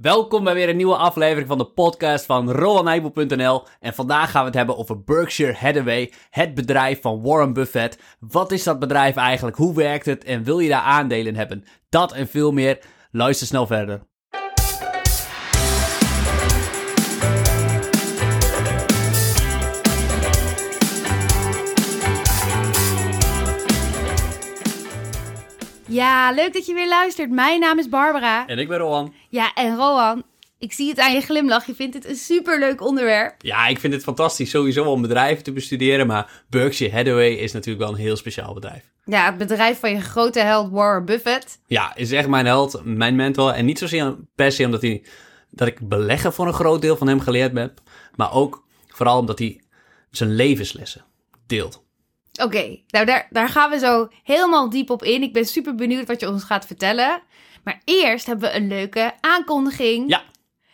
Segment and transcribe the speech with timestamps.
[0.00, 3.62] Welkom bij weer een nieuwe aflevering van de podcast van RowanNijboel.nl.
[3.80, 7.98] En vandaag gaan we het hebben over Berkshire Hathaway, het bedrijf van Warren Buffett.
[8.20, 9.56] Wat is dat bedrijf eigenlijk?
[9.56, 10.24] Hoe werkt het?
[10.24, 11.64] En wil je daar aandelen hebben?
[11.88, 12.78] Dat en veel meer.
[13.10, 14.09] Luister snel verder.
[25.90, 27.30] Ja, leuk dat je weer luistert.
[27.30, 28.46] Mijn naam is Barbara.
[28.46, 29.14] En ik ben Rowan.
[29.28, 30.22] Ja, en Rowan,
[30.58, 31.66] ik zie het aan je glimlach.
[31.66, 33.34] Je vindt het een superleuk onderwerp.
[33.38, 36.06] Ja, ik vind het fantastisch sowieso om bedrijven te bestuderen.
[36.06, 38.82] Maar Berkshire Hathaway is natuurlijk wel een heel speciaal bedrijf.
[39.04, 41.58] Ja, het bedrijf van je grote held Warren Buffett.
[41.66, 43.50] Ja, is echt mijn held, mijn mentor.
[43.50, 45.02] En niet zozeer per se omdat hij,
[45.50, 47.80] dat ik beleggen voor een groot deel van hem geleerd heb.
[48.16, 49.60] Maar ook vooral omdat hij
[50.10, 51.04] zijn levenslessen
[51.46, 51.88] deelt.
[52.42, 55.22] Oké, nou daar, daar gaan we zo helemaal diep op in.
[55.22, 57.22] Ik ben super benieuwd wat je ons gaat vertellen.
[57.64, 60.08] Maar eerst hebben we een leuke aankondiging.
[60.08, 60.22] Ja.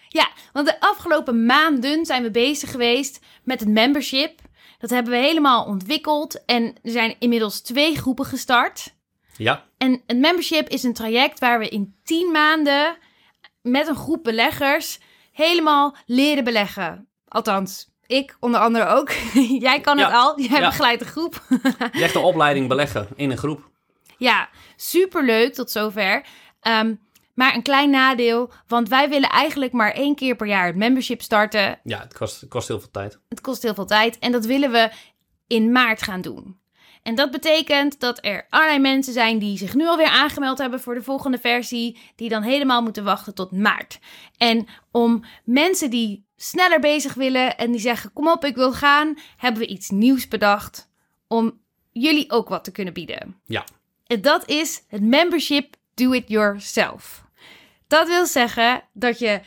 [0.09, 4.40] Ja, want de afgelopen maanden zijn we bezig geweest met het membership.
[4.79, 8.95] Dat hebben we helemaal ontwikkeld en er zijn inmiddels twee groepen gestart.
[9.37, 9.65] Ja.
[9.79, 12.96] En een membership is een traject waar we in 10 maanden
[13.63, 14.98] met een groep beleggers
[15.32, 17.09] helemaal leren beleggen.
[17.29, 19.10] Althans, ik onder andere ook.
[19.68, 20.15] Jij kan het Ja.
[20.18, 20.68] al, jij Ja.
[20.68, 21.43] begeleidt de groep.
[21.93, 23.71] Je echt een opleiding beleggen in een groep.
[24.18, 26.24] ja, superleuk tot zover.
[26.60, 26.95] Ehm,
[27.35, 31.23] maar een klein nadeel, want wij willen eigenlijk maar één keer per jaar het membership
[31.23, 31.79] starten.
[31.85, 33.18] Ja, het kost, het kost heel veel tijd.
[33.29, 34.91] Het kost heel veel tijd en dat willen we
[35.46, 36.60] in maart gaan doen.
[37.02, 40.95] En dat betekent dat er allerlei mensen zijn die zich nu alweer aangemeld hebben voor
[40.95, 43.98] de volgende versie, die dan helemaal moeten wachten tot maart.
[44.37, 49.18] En om mensen die sneller bezig willen en die zeggen: Kom op, ik wil gaan,
[49.37, 50.88] hebben we iets nieuws bedacht
[51.26, 51.60] om
[51.92, 53.40] jullie ook wat te kunnen bieden.
[53.45, 53.65] Ja.
[54.06, 57.24] En dat is het membership Do It Yourself.
[57.87, 59.40] Dat wil zeggen dat je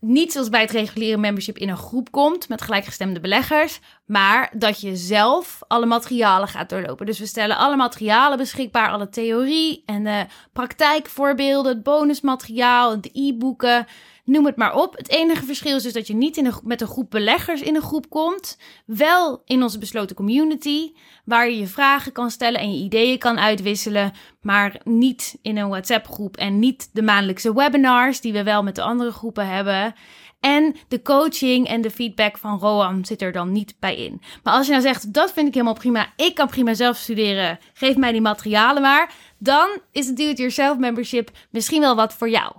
[0.00, 4.80] niet zoals bij het reguliere membership in een groep komt met gelijkgestemde beleggers, maar dat
[4.80, 7.06] je zelf alle materialen gaat doorlopen.
[7.06, 13.86] Dus we stellen alle materialen beschikbaar, alle theorie en de praktijkvoorbeelden, het bonusmateriaal, de e-boeken,
[14.24, 14.96] noem het maar op.
[14.96, 17.74] Het enige verschil is dus dat je niet in een, met een groep beleggers in
[17.74, 20.92] een groep komt, wel in onze besloten community,
[21.24, 25.68] waar je je vragen kan stellen en je ideeën kan uitwisselen, maar niet in een
[25.68, 29.94] WhatsApp-groep en niet de maandelijkse webinars die we wel met de andere groepen hebben.
[30.40, 34.22] En de coaching en de feedback van Roan zit er dan niet bij in.
[34.42, 37.58] Maar als je nou zegt, dat vind ik helemaal prima, ik kan prima zelf studeren,
[37.74, 42.52] geef mij die materialen maar, dan is het Do-It-Yourself membership misschien wel wat voor jou.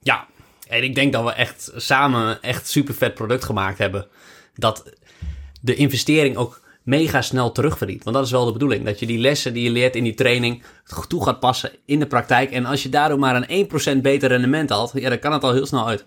[0.00, 0.26] Ja.
[0.68, 4.06] En ik denk dat we echt samen echt super vet product gemaakt hebben.
[4.54, 4.92] Dat
[5.60, 8.04] de investering ook mega snel terugverdient.
[8.04, 8.84] Want dat is wel de bedoeling.
[8.84, 10.62] Dat je die lessen die je leert in die training
[11.08, 12.50] toe gaat passen in de praktijk.
[12.50, 15.52] En als je daardoor maar een 1% beter rendement haalt, ja, dan kan het al
[15.52, 16.06] heel snel uit.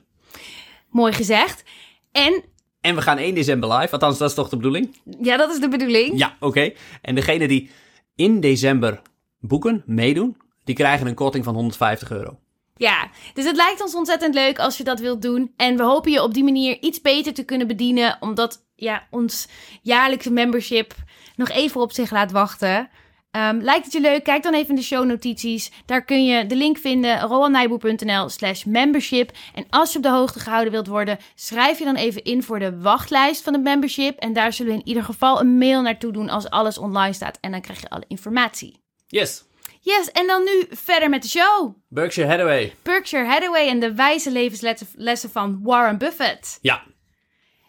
[0.90, 1.64] Mooi gezegd.
[2.12, 2.44] En
[2.82, 5.02] En we gaan 1 december live, althans dat is toch de bedoeling?
[5.22, 6.18] ja, dat is de bedoeling.
[6.20, 6.72] Ja, oké.
[7.02, 7.70] En degene die
[8.16, 9.02] in december
[9.40, 12.40] boeken, meedoen, die krijgen een korting van 150 euro.
[12.76, 15.54] Ja, dus het lijkt ons ontzettend leuk als je dat wilt doen.
[15.58, 19.48] En we hopen je op die manier iets beter te kunnen bedienen, omdat ja, ons
[19.82, 20.94] jaarlijkse membership
[21.36, 22.90] nog even op zich laat wachten.
[23.32, 24.24] Ehm, lijkt het je leuk?
[24.24, 25.72] Kijk dan even in de shownotities.
[25.86, 29.32] Daar kun je de link vinden, roannijboer.nl slash membership.
[29.56, 32.60] En als je op de hoogte gehouden wilt worden, schrijf je dan even in voor
[32.60, 34.20] de wachtlijst van het membership.
[34.20, 37.38] En daar zullen we in ieder geval een mail naartoe doen als alles online staat.
[37.42, 38.82] En dan krijg je alle informatie.
[39.08, 39.48] Yes,
[39.82, 41.76] Yes, en dan nu verder met de show.
[41.88, 42.76] Berkshire Hathaway.
[42.84, 46.60] Berkshire Hathaway en de wijze levenslessen van Warren Buffett.
[46.62, 46.84] Ja,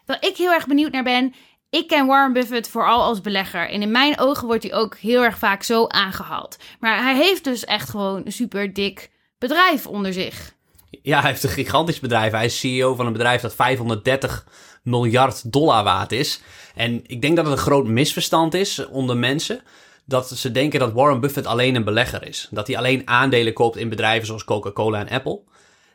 [0.05, 1.33] Waar ik heel erg benieuwd naar ben.
[1.71, 3.69] Ik ken Warren Buffett vooral als belegger.
[3.69, 6.57] En in mijn ogen wordt hij ook heel erg vaak zo aangehaald.
[6.79, 10.55] Maar hij heeft dus echt gewoon een super dik bedrijf onder zich.
[11.01, 12.31] ja, hij heeft een gigantisch bedrijf.
[12.31, 14.45] Hij is CEO van een bedrijf dat 530
[14.83, 16.41] miljard dollar waard is.
[16.75, 19.61] En ik denk dat het een groot misverstand is onder mensen.
[20.05, 22.47] Dat ze denken dat Warren Buffett alleen een belegger is.
[22.49, 25.41] Dat hij alleen aandelen koopt in bedrijven zoals Coca-Cola en Apple.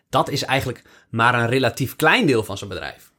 [0.09, 3.13] Dat is eigenlijk maar een relatief klein deel van zijn bedrijf.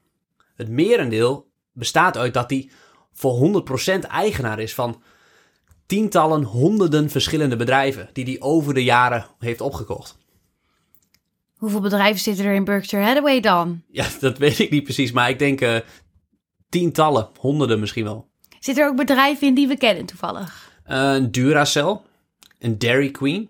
[0.56, 1.47] Het merendeel
[1.78, 2.70] bestaat uit dat hij
[3.14, 3.64] voor
[3.96, 5.02] 100% eigenaar is van
[5.86, 10.18] tientallen, honderden verschillende bedrijven die hij over de jaren heeft opgekocht.
[11.58, 13.82] Hoeveel bedrijven zitten er in Berkshire Hathaway dan?
[13.88, 15.78] Ja, dat weet ik niet precies, maar ik denk eh,
[16.70, 18.30] tientallen, honderden misschien wel.
[18.60, 20.72] Zitten er ook bedrijven in die we kennen toevallig?
[20.84, 22.00] Eh, Een Duracell,
[22.60, 23.50] een Dairy Queen,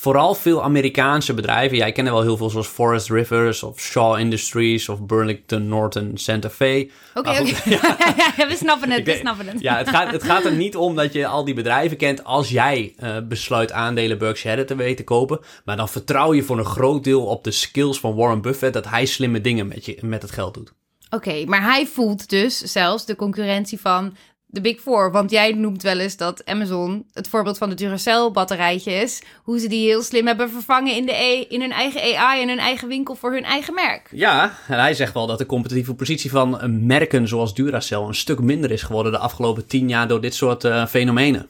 [0.00, 1.76] vooral veel Amerikaanse bedrijven.
[1.76, 6.18] Jij kent er wel heel veel, zoals Forest Rivers of Shaw Industries of Burlington Northern
[6.18, 6.90] Santa Fe.
[7.14, 7.48] Oké, goed,
[8.36, 9.60] Ja, we snappen het, Ik we weet- snappen het.
[9.60, 12.48] Ja, het gaat, het gaat er niet om dat je al die bedrijven kent als
[12.48, 15.40] jij eh, besluit aandelen Berkshire Hathaway te kopen.
[15.64, 18.88] Maar dan vertrouw je voor een groot deel op de skills van Warren Buffett dat
[18.88, 20.72] hij slimme dingen met, je, met het geld doet.
[21.10, 24.16] Oké, maar hij voelt dus zelfs de concurrentie van
[24.50, 25.12] de Big Four.
[25.12, 29.22] Want jij noemt wel eens dat Amazon het voorbeeld van de Duracell-batterijtje is.
[29.42, 32.48] Hoe ze die heel slim hebben vervangen in, de E- in hun eigen AI en
[32.48, 34.08] hun eigen winkel voor hun eigen merk.
[34.12, 38.40] Ja, en hij zegt wel dat de competitieve positie van merken zoals Duracell een stuk
[38.40, 41.46] minder is geworden de afgelopen tien jaar door dit soort eh, fenomenen.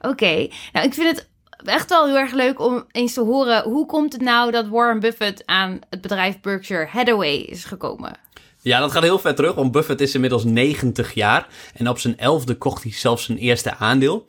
[0.00, 1.28] Oké, nou ik vind het
[1.64, 3.62] echt wel heel erg leuk om eens te horen.
[3.62, 8.12] Hoe komt het nou dat Warren Buffett aan het bedrijf Berkshire Hathaway is gekomen?
[8.62, 11.48] Ja, dat gaat heel ver terug, want Buffett is inmiddels 90 jaar.
[11.74, 14.26] En op zijn elfde kocht hij zelfs zijn eerste aandeel.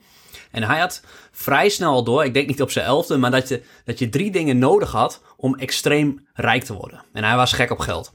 [0.50, 1.02] En hij had
[1.32, 4.08] vrij snel al door, ik denk niet op zijn elfde, maar dat je, dat je
[4.08, 7.04] drie dingen nodig had om extreem rijk te worden.
[7.12, 8.12] En hij was gek op geld.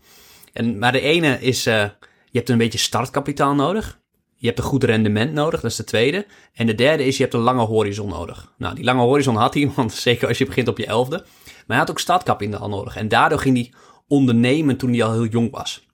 [0.53, 1.83] En, maar de ene is, eh,
[2.25, 3.99] je hebt een beetje startkapitaal nodig.
[4.35, 6.25] Je hebt een goed rendement nodig, dat is de tweede.
[6.53, 8.53] En de derde is, je hebt een lange horizon nodig.
[8.57, 11.17] Nou, die lange horizon had hij, want zeker als je begint op je elfde.
[11.45, 12.95] Maar hij had ook startkapitaal nodig.
[12.95, 13.73] En daardoor ging hij
[14.07, 15.86] ondernemen toen hij al heel jong was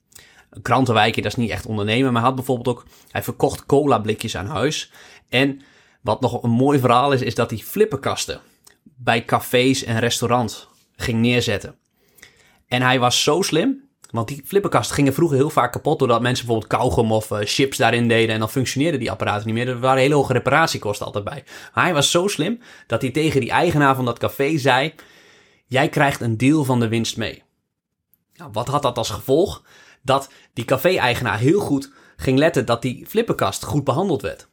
[0.54, 2.14] een krantenwijkje, dat is niet echt ondernemen.
[2.14, 4.92] Maar had bijvoorbeeld ook, hij verkocht cola blikjes aan huis.
[5.30, 5.62] En
[6.02, 8.42] wat nog een mooi verhaal is, is dat hij flipperkasten
[8.84, 11.76] bij cafés en restaurants ging neerzetten.
[12.68, 16.46] En hij was zo slim, want die flipperkasten gingen vroeger heel vaak kapot doordat mensen
[16.46, 18.34] bijvoorbeeld kauwgom of chips daarin deden.
[18.34, 19.68] En dan functioneerden die apparaten niet meer.
[19.68, 21.44] Er waren hele hoge reparatiekosten altijd bij.
[21.74, 24.94] Maar hij was zo slim dat hij tegen die eigenaar van dat café zei:
[25.66, 27.44] Jij krijgt een deel van de winst mee.
[28.36, 29.64] Nou, wat had dat als gevolg?
[30.04, 34.48] Dat die café-eigenaar heel goed ging letten dat die flipperkast goed behandeld werd.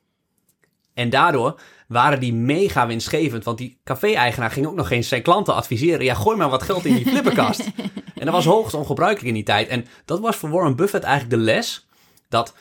[0.94, 5.54] En daardoor waren die mega winstgevend, want die café-eigenaar ging ook nog eens zijn klanten
[5.54, 6.04] adviseren.
[6.04, 7.60] Ja, gooi maar wat geld in die flipperkast.
[8.20, 9.68] en dat was hoogst ongebruikelijk in die tijd.
[9.68, 11.88] En dat was voor Warren Buffett eigenlijk de les
[12.28, 12.54] dat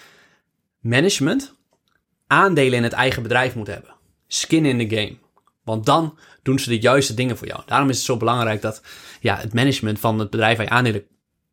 [0.79, 1.55] management
[2.27, 3.95] aandelen in het eigen bedrijf moet hebben.
[4.27, 5.17] Skin in the game.
[5.63, 7.61] Want dan doen ze de juiste dingen voor jou.
[7.65, 8.81] Daarom is het zo belangrijk dat
[9.19, 11.03] ja, het management van het bedrijf waar je aandelen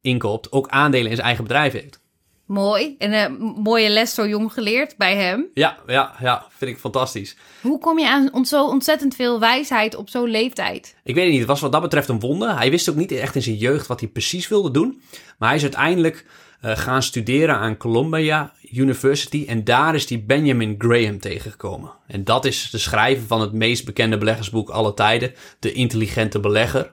[0.07, 2.01] inkoopt, ook aandelen in zijn eigen bedrijf heeft.
[2.47, 2.95] Mooi.
[2.99, 5.47] En een mooie les zo jong geleerd bij hem.
[5.55, 7.37] Ja, ja, ja, vind ik fantastisch.
[7.61, 10.97] Hoe kom je aan zo ontzettend veel wijsheid op zo'n leeftijd?
[11.05, 12.57] Ik weet het niet, het was wat dat betreft een wonder.
[12.57, 15.03] Hij wist ook niet echt in zijn jeugd wat hij precies wilde doen.
[15.39, 16.25] Maar hij is uiteindelijk
[16.61, 19.45] eh, gaan studeren aan Columbia University.
[19.49, 21.91] En daar is hij Benjamin Graham tegengekomen.
[22.07, 26.93] En dat is de schrijver van het meest bekende beleggersboek aller tijden, De Intelligente Belegger.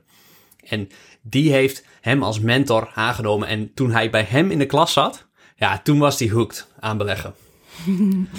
[0.63, 0.89] En
[1.21, 3.47] die heeft hem als mentor aangenomen.
[3.47, 6.97] En toen hij bij hem in de klas zat, ja, toen was hij hooked aan
[6.97, 7.33] beleggen.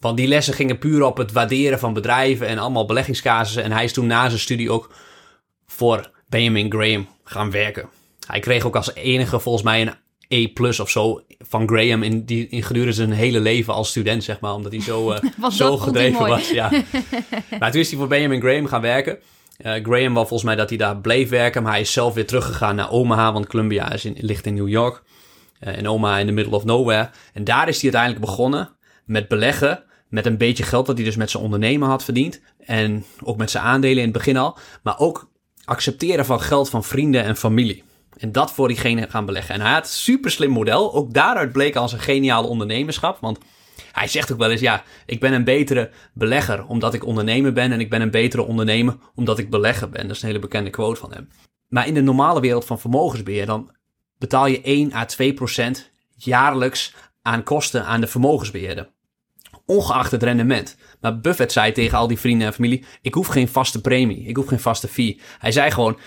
[0.00, 3.62] Want die lessen gingen puur op het waarderen van bedrijven en allemaal beleggingscasussen.
[3.62, 4.94] En hij is toen na zijn studie ook
[5.66, 7.88] voor Benjamin Graham gaan werken.
[8.26, 9.94] Hij kreeg ook als enige volgens mij een
[10.28, 14.24] E plus of zo van Graham in, die, in gedurende zijn hele leven als student,
[14.24, 14.54] zeg maar.
[14.54, 16.50] Omdat hij zo, eh, zo gedreven was.
[16.50, 16.70] Ja.
[17.58, 19.18] maar toen is hij voor Benjamin Graham gaan werken.
[19.56, 22.26] Eh, Graham wou volgens mij dat hij daar bleef werken, maar hij is zelf weer
[22.26, 25.02] teruggegaan naar Omaha, want Columbia in, ligt in New York.
[25.58, 27.10] Eh, en Omaha in the middle of nowhere.
[27.32, 28.70] En daar is hij uiteindelijk begonnen
[29.04, 29.82] met beleggen.
[30.08, 32.40] Met een beetje geld dat hij dus met zijn ondernemen had verdiend.
[32.58, 34.58] En ook met zijn aandelen in het begin al.
[34.82, 35.30] Maar ook
[35.64, 37.82] accepteren van geld van vrienden en familie.
[38.16, 39.54] En dat voor diegene gaan beleggen.
[39.54, 40.94] En hij had een super slim model.
[40.94, 43.18] Ook daaruit bleek al zijn geniale ondernemerschap.
[43.20, 43.38] Want
[43.92, 47.72] hij zegt ook wel eens, ja, ik ben een betere belegger omdat ik ondernemer ben.
[47.72, 50.06] En ik ben een betere ondernemer omdat ik belegger ben.
[50.06, 51.28] Dat is een hele bekende quote van hem.
[51.68, 53.70] Maar in de normale wereld van vermogensbeheer, dan
[54.18, 58.92] betaal je 1 à 2 procent jaarlijks aan kosten aan de vermogensbeheerder.
[59.66, 60.76] Ongeacht het rendement.
[61.00, 64.26] Maar Buffett zei tegen al die vrienden en familie: Ik hoef geen vaste premie.
[64.26, 65.20] Ik hoef geen vaste fee.
[65.38, 65.98] Hij zei gewoon: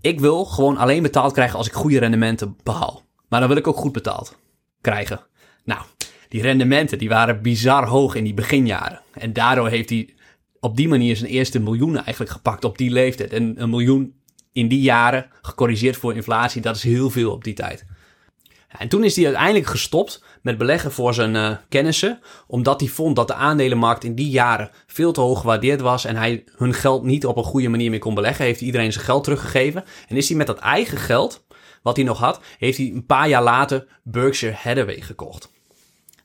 [0.00, 3.02] Ik wil gewoon alleen betaald krijgen als ik goede rendementen behaal.
[3.28, 4.36] Maar dan wil ik ook goed betaald
[4.80, 5.20] krijgen.
[5.64, 5.80] Nou,
[6.34, 9.00] die rendementen die waren bizar hoog in die beginjaren.
[9.12, 10.14] En daardoor heeft hij
[10.60, 13.32] op die manier zijn eerste miljoen eigenlijk gepakt op die leeftijd.
[13.32, 14.14] En een miljoen
[14.52, 17.86] in die jaren, gecorrigeerd voor inflatie, dat is heel veel op die tijd.
[18.68, 23.16] En toen is hij uiteindelijk gestopt met beleggen voor zijn eh, kennissen, omdat hij vond
[23.16, 27.02] dat de aandelenmarkt in die jaren veel te hoog gewaardeerd was en hij hun geld
[27.02, 28.44] niet op een goede manier meer kon beleggen.
[28.44, 31.44] Heeft iedereen zijn geld teruggegeven en is hij met dat eigen geld,
[31.82, 35.53] wat hij nog had, heeft hij een paar jaar later Berkshire Hathaway gekocht.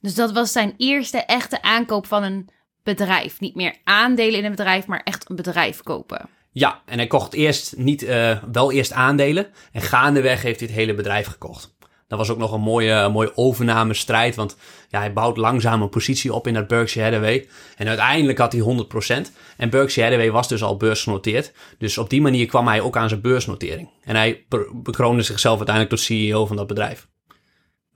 [0.02, 2.50] Dus dat was zijn eerste echte aankoop van een
[2.84, 3.40] bedrijf.
[3.40, 6.30] Niet meer aandelen in een bedrijf, maar echt een bedrijf kopen.
[6.52, 10.78] Ja, en hij kocht eerst niet, eh, wel eerst aandelen en gaandeweg heeft hij het
[10.78, 11.78] hele bedrijf gekocht.
[12.10, 14.36] Dat was ook nog een mooie, mooie overname-strijd.
[14.36, 14.58] Want
[14.90, 17.48] ja, hij bouwt langzaam een positie op in dat Berkshire Hathaway.
[17.76, 19.32] En uiteindelijk had hij 100%.
[19.58, 21.52] En Berkshire Hathaway was dus al beursgenoteerd.
[21.78, 23.90] Dus op die manier kwam hij ook aan zijn beursnotering.
[24.04, 27.08] En hij bekroonde zichzelf uiteindelijk tot CEO van dat bedrijf.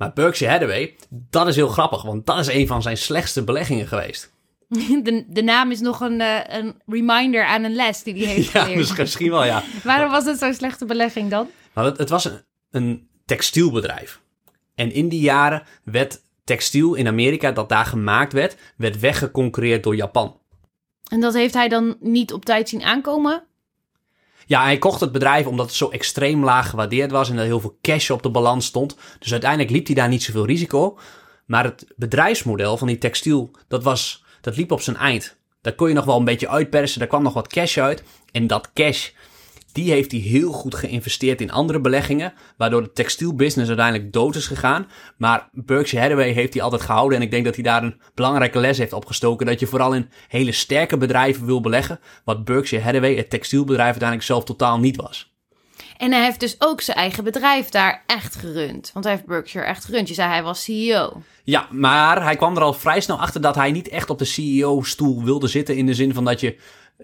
[0.04, 2.02] Maar Berkshire Hathaway, dat is heel grappig.
[2.02, 4.32] Want dat is een van zijn slechtste beleggingen geweest.
[5.04, 8.52] De, de naam is nog een, eh, een reminder aan een les die hij heeft
[8.52, 8.98] Ja, geleerd.
[8.98, 9.64] misschien wel, ja.
[9.84, 11.50] Waarom was het zo'n slechte belegging dan?
[11.74, 12.42] Het, het was een,
[12.72, 14.22] een textielbedrijf.
[14.76, 19.96] En in die jaren werd textiel in Amerika dat daar gemaakt werd, werd weggeconcurreerd door
[19.96, 20.40] Japan.
[21.12, 23.44] En dat heeft hij dan niet op tijd zien aankomen?
[24.46, 27.60] Ja, hij kocht het bedrijf omdat het zo extreem laag gewaardeerd was en er heel
[27.60, 28.96] veel cash op de balans stond.
[29.20, 30.98] Dus uiteindelijk liep hij daar niet zoveel risico.
[31.46, 35.38] Maar het bedrijfsmodel van die textiel, dat, was, dat liep op zijn eind.
[35.62, 38.04] Daar kon je nog wel een beetje uitpersen, daar kwam nog wat cash uit.
[38.32, 39.10] En dat cash,
[39.74, 44.48] die heeft hij heel goed geïnvesteerd in andere beleggingen, waardoor de textielbusiness uiteindelijk dood is
[44.48, 44.88] gegaan.
[45.18, 48.60] Maar Berkshire Hathaway heeft hij altijd gehouden en ik denk dat hij daar een belangrijke
[48.60, 49.46] les heeft opgestoken.
[49.46, 54.28] Dat je vooral in hele sterke bedrijven wil beleggen, wat Berkshire Hathaway, het textielbedrijf, uiteindelijk
[54.28, 55.32] zelf totaal niet was.
[55.98, 58.90] En hij heeft dus ook zijn eigen bedrijf daar echt gerund.
[58.94, 60.08] Want hij heeft Berkshire echt gerund.
[60.08, 61.22] Je zei hij was CEO.
[61.44, 64.26] Ja, maar hij kwam er al vrij snel achter dat hij niet echt op de
[64.26, 65.76] CEO-stoel wilde zitten.
[65.76, 66.58] In de zin van dat je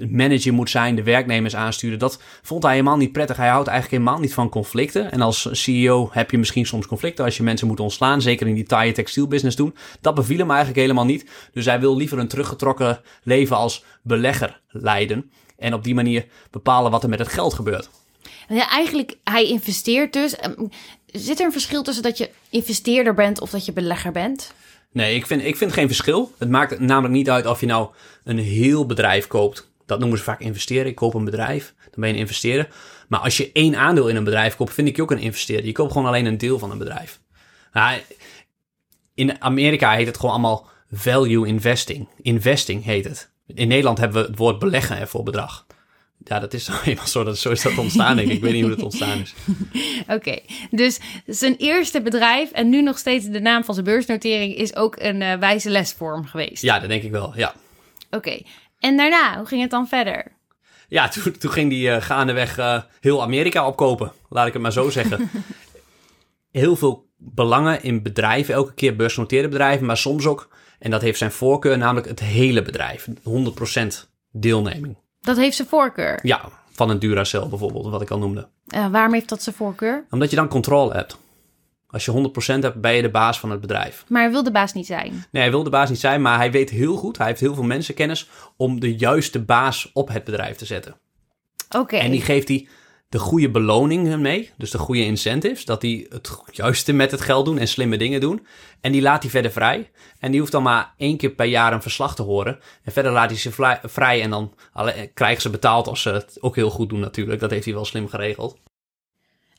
[0.10, 2.00] manager moet zijn, de werknemers aansturen.
[2.00, 3.38] Dat vond hij helemaal niet prettig.
[3.38, 5.12] Hij houdt eigenlijk helemaal niet van conflicten.
[5.12, 8.22] En als CEO heb je misschien soms conflicten als je mensen moet ontslaan.
[8.22, 9.76] Zeker in die taaie textielbusiness doen.
[10.02, 11.30] Dat beviel hem eigenlijk helemaal niet.
[11.54, 15.32] Dus hij wil liever een teruggetrokken leven als belegger leiden.
[15.58, 17.90] En op die manier bepalen wat er met het geld gebeurt.
[18.50, 20.36] Ja, eigenlijk, hij investeert dus.
[20.36, 20.66] Ehm,
[21.12, 24.54] Zit er een verschil tussen dat je investeerder bent of dat je belegger bent?
[24.92, 26.32] Nee, ik vind, ik vind geen verschil.
[26.38, 27.90] Het maakt namelijk niet uit of je nou
[28.24, 29.70] een heel bedrijf koopt.
[29.90, 30.86] Dat noemen ze vaak investeren.
[30.86, 32.68] Ik koop een bedrijf, dan ben je een investeerder.
[33.08, 35.66] Maar als je één aandeel in een bedrijf koopt, vind ik je ook een investeerder.
[35.66, 37.20] Je koopt gewoon alleen een deel van een bedrijf.
[37.74, 38.00] Nou,
[39.14, 42.08] in Amerika heet het gewoon allemaal value investing.
[42.22, 43.30] Investing heet het.
[43.48, 45.66] In Nederland hebben we het woord beleggen ervoor bedrag.
[46.24, 47.24] Ja, dat is nou eenmaal zo.
[47.24, 48.36] Dat, zo is dat ontstaan, denk ik.
[48.36, 49.34] Ik weet niet hoe het ontstaan is.
[50.16, 50.40] Oké,
[50.72, 54.96] dus zijn eerste bedrijf en nu nog steeds de naam van zijn beursnotering is ook
[55.00, 56.62] een eh, wijze lesvorm geweest.
[56.62, 57.54] Ja, dat denk ik wel, ja.
[58.12, 58.42] Oké,
[58.80, 60.32] en daarna, hoe ging het dan verder?
[60.88, 64.12] Ja, toen, toen ging die uh, gaandeweg uh, heel Amerika opkopen.
[64.30, 65.30] Laat ik het maar zo zeggen.
[66.52, 71.18] heel veel belangen in bedrijven, elke keer beursgenoteerde bedrijven, maar soms ook, en dat heeft
[71.18, 73.08] zijn voorkeur, namelijk het hele bedrijf.
[73.08, 73.12] 100%
[74.32, 74.98] deelneming.
[75.22, 76.20] Dat heeft zijn voorkeur?
[76.24, 78.48] Ja, van een Duracell bijvoorbeeld, wat ik al noemde.
[78.76, 80.06] Uh, waarom heeft dat zijn voorkeur?
[80.10, 81.18] Omdat je dan controle hebt.
[81.92, 84.06] Als je 100% hebt, ben je de baas van het bedrijf.
[84.08, 85.12] Maar hij wil de baas niet zijn.
[85.32, 87.54] Nee, hij wil de baas niet zijn, maar hij weet heel goed, hij heeft heel
[87.54, 90.96] veel mensenkennis om de juiste baas op het bedrijf te zetten.
[91.68, 91.78] Oké.
[91.78, 92.00] Okay.
[92.00, 92.68] En die geeft hij
[93.10, 97.46] de goede beloningen mee, dus de goede incentives, dat die het juiste met het geld
[97.46, 98.46] doen en slimme dingen doen.
[98.82, 99.92] En die laat hij verder vrij.
[100.20, 102.60] En die hoeft dan maar één keer per jaar een verslag te horen.
[102.84, 104.54] En verder laat hij ze vrij en dan
[105.14, 107.40] krijgen ze betaald als ze het ook heel goed doen natuurlijk.
[107.40, 108.58] Dat heeft hij wel slim geregeld.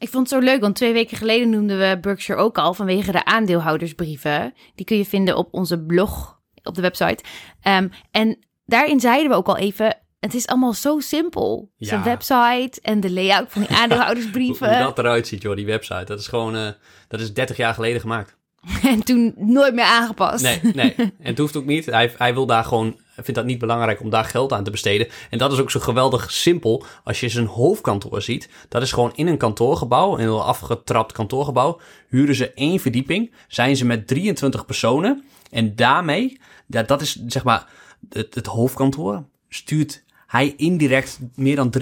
[0.01, 3.13] Ik vond het zo leuk, want twee weken geleden noemden we Berkshire ook al vanwege
[3.13, 4.55] de aandeelhoudersbrieven.
[4.75, 7.25] Die kun je vinden op onze blog, op de website.
[7.69, 11.73] Um, en daarin zeiden we ook al even, het is allemaal zo simpel.
[11.77, 11.87] Ja.
[11.87, 14.69] Zijn website en de layout van die aandeelhoudersbrieven.
[14.69, 16.05] hoe, hoe dat eruit ziet, joh, die website.
[16.05, 16.69] Dat is gewoon, uh,
[17.09, 18.37] dat is 30 jaar geleden gemaakt.
[18.83, 20.43] En toen nooit meer aangepast.
[20.43, 20.95] Nee, nee.
[20.95, 21.87] En het hoeft ook niet.
[21.87, 25.09] Hij, hij wil daar gewoon, vindt dat niet belangrijk om daar geld aan te besteden.
[25.31, 26.85] En dat is ook zo geweldig simpel.
[27.05, 31.81] Als je zijn hoofdkantoor ziet, dat is gewoon in een kantoorgebouw, een heel afgetrapt kantoorgebouw.
[32.09, 35.25] Huren ze één verdieping, zijn ze met 23 personen.
[35.51, 37.67] En daarmee, ja, dat is zeg maar
[38.09, 41.75] het, het hoofdkantoor, stuurt hij indirect meer dan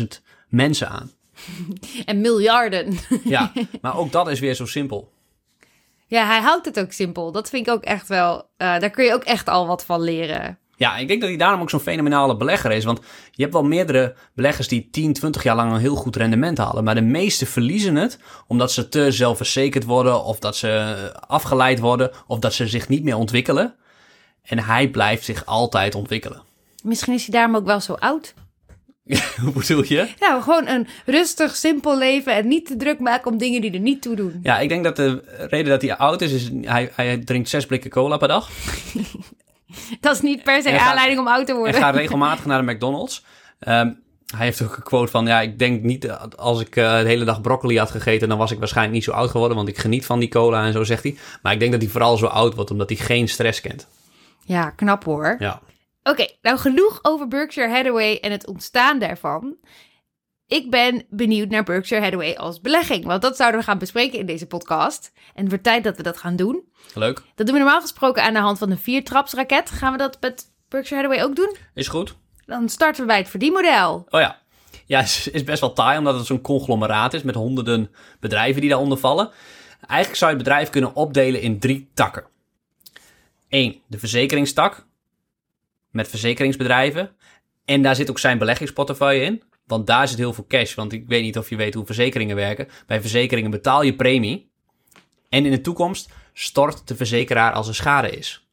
[0.00, 0.04] 300.000
[0.48, 1.10] mensen aan.
[2.04, 2.98] En miljarden.
[3.24, 5.12] Ja, maar ook dat is weer zo simpel.
[6.06, 7.32] Ja, hij houdt het ook simpel.
[7.32, 8.36] Dat vind ik ook echt wel.
[8.36, 10.58] Uh, daar kun je ook echt al wat van leren.
[10.78, 12.84] Ja, ik denk dat hij daarom ook zo'n fenomenale belegger is.
[12.84, 16.58] Want je hebt wel meerdere beleggers die 10, 20 jaar lang een heel goed rendement
[16.58, 16.84] halen.
[16.84, 20.24] Maar de meeste verliezen het omdat ze te zelfverzekerd worden.
[20.24, 22.10] Of dat ze afgeleid worden.
[22.26, 23.74] Of dat ze zich niet meer ontwikkelen.
[24.42, 26.42] En hij blijft zich altijd ontwikkelen.
[26.82, 28.34] Misschien is hij daarom ook wel zo oud.
[29.42, 30.08] Hoe bedoel je?
[30.18, 33.80] Nou, gewoon een rustig, simpel leven en niet te druk maken om dingen die er
[33.80, 34.38] niet toe doen.
[34.42, 37.66] Ja, ik denk dat de reden dat hij oud is, is hij, hij drinkt zes
[37.66, 38.50] blikken cola per dag.
[40.00, 41.74] dat is niet per se gaat- aanleiding om oud te worden.
[41.74, 43.24] En gaat regelmatig naar de McDonald's.
[43.58, 43.90] Ehm,
[44.36, 47.06] hij heeft ook een quote van, ja, ik denk niet, dat als ik eh, de
[47.06, 49.78] hele dag broccoli had gegeten, dan was ik waarschijnlijk niet zo oud geworden, want ik
[49.78, 51.16] geniet van die cola en zo zegt hij.
[51.42, 53.86] Maar ik denk dat hij vooral zo oud wordt, omdat hij geen stress kent.
[54.44, 55.36] Ja, knap hoor.
[55.38, 55.60] Ja.
[56.02, 59.56] Oké, nou genoeg over Berkshire Hathaway en het ontstaan daarvan.
[60.48, 63.04] Ik ben benieuwd naar Berkshire Hathaway als belegging.
[63.04, 65.12] Want dat zouden we gaan bespreken in deze podcast.
[65.34, 66.64] En het wordt tijd dat we dat gaan doen.
[66.94, 67.22] Leuk.
[67.34, 69.70] Dat doen we normaal gesproken aan de hand van een viertrapsraket.
[69.70, 71.56] Gaan we dat met Berkshire Hathaway ook doen?
[71.74, 72.16] Is goed.
[72.46, 74.06] Dan starten we bij het verdienmodel.
[74.10, 74.38] Oh ja.
[74.86, 77.90] Ja, het is- is best wel taai omdat het zo'n conglomeraat is met honderden
[78.20, 79.30] bedrijven die daaronder vallen.
[79.86, 82.24] Eigenlijk zou je het bedrijf kunnen opdelen in drie takken.
[83.48, 84.86] Eén, de verzekeringstak
[85.90, 87.10] met verzekeringsbedrijven.
[87.64, 89.42] En daar zit ook zijn beleggingsportefeuille in.
[89.68, 90.74] Want daar zit heel veel cash.
[90.74, 92.68] Want ik weet niet of je weet hoe verzekeringen werken.
[92.86, 94.50] Bij verzekeringen betaal je premie.
[95.28, 98.46] En in de toekomst stort de verzekeraar als er schade is.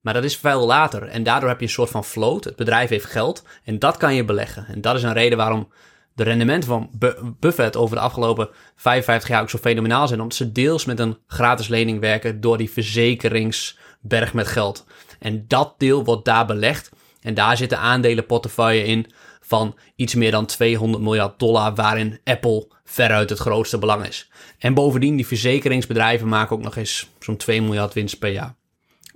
[0.00, 1.02] Maar dat is veel later.
[1.02, 2.44] En daardoor heb je een soort van float.
[2.44, 3.44] Het bedrijf heeft geld.
[3.64, 4.66] En dat kan je beleggen.
[4.66, 5.68] En dat is een reden waarom
[6.14, 10.20] de rendementen van Bu- Buffett over de afgelopen 55 jaar ook zo fenomenaal zijn.
[10.20, 14.86] Omdat ze deels met een gratis lening werken door die verzekeringsberg met geld.
[15.18, 16.90] En dat deel wordt daar belegd.
[17.20, 19.06] En daar zit de aandelenportefeuille in
[19.52, 24.30] van iets meer dan 200 miljard dollar, waarin Apple veruit het grootste belang is.
[24.58, 28.54] En bovendien, die verzekeringsbedrijven maken ook nog eens zo'n 2 miljard winst per jaar.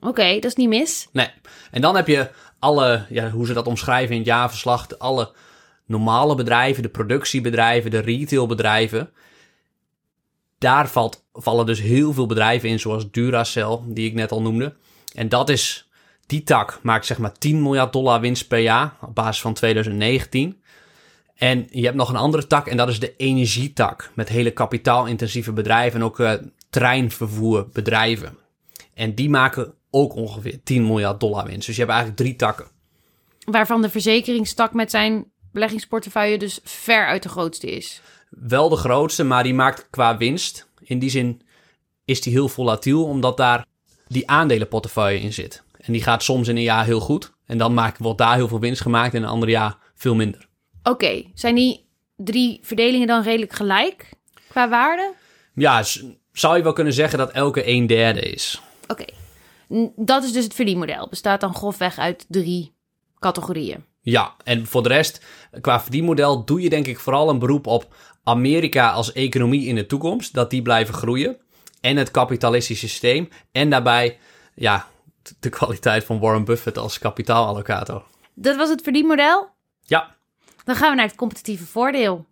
[0.00, 1.08] Oké, dat is niet mis.
[1.12, 1.28] Nee.
[1.70, 5.32] En dan heb je alle, ja, hoe ze dat omschrijven in het jaarverslag, alle
[5.86, 9.10] normale bedrijven, de productiebedrijven, de retailbedrijven.
[10.58, 14.74] Daar valt, vallen dus heel veel bedrijven in, zoals Duracell, die ik net al noemde.
[15.14, 15.85] En dat is,
[16.26, 20.60] die tak maakt zeg maar 10 miljard dollar winst per jaar, op basis van 2019.
[21.34, 25.52] En je hebt nog een andere tak en dat is de energietak, met hele kapitaalintensieve
[25.52, 26.32] bedrijven en ook eh,
[26.70, 28.38] treinvervoerbedrijven.
[28.94, 31.66] En die maken ook ongeveer 10 miljard dollar winst.
[31.66, 32.66] Dus je hebt eigenlijk drie takken.
[33.44, 38.02] Waarvan de verzekeringstak met zijn beleggingsportefeuille dus ver uit de grootste is.
[38.30, 40.68] Wel de grootste, maar die maakt qua winst.
[40.80, 41.42] In die zin
[42.04, 43.66] is die heel volatiel, omdat daar
[44.08, 45.62] die aandelenportefeuille in zit.
[45.80, 47.32] En die gaat soms in een jaar heel goed.
[47.46, 50.14] En dan maakt, wordt daar heel veel winst gemaakt en in een ander jaar veel
[50.14, 50.48] minder.
[50.82, 54.10] Oké, zijn die drie verdelingen dan redelijk gelijk
[54.48, 55.12] qua waarde?
[55.54, 55.82] Ja,
[56.32, 58.62] zou je wel kunnen zeggen dat elke een derde is.
[58.88, 59.04] Oké,
[59.96, 61.08] dat is dus het verdienmodel.
[61.08, 62.74] Bestaat dan grofweg uit drie
[63.18, 63.84] categorieën.
[64.00, 65.24] Ja, en voor de rest,
[65.60, 69.86] qua verdienmodel doe je denk ik vooral een beroep op Amerika als economie in de
[69.86, 70.34] toekomst.
[70.34, 71.36] Dat die blijven groeien.
[71.80, 73.28] En het kapitalistische systeem.
[73.52, 74.18] En daarbij,
[74.54, 74.88] ja,
[75.40, 78.02] de kwaliteit van Warren Buffett als kapitaalallocator.
[78.34, 79.48] Dat was het verdienmodel.
[79.80, 80.14] Ja,
[80.64, 82.26] Dan gaan we naar het competitieve voordeel.